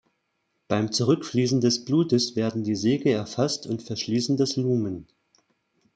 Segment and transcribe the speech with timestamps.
[0.67, 5.07] Beim Zurückfließen des Blutes werden die Segel erfasst und verschließen das Lumen.